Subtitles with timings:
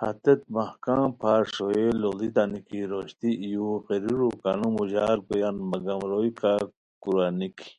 [0.00, 6.30] ہیت مہکم پھار ݰوئیے لُوڑیتانی کی روشتی ای یو غیریرو کانو موڑار گویان مگم روئے
[6.38, 6.52] کا
[7.02, 7.70] کورا نِکی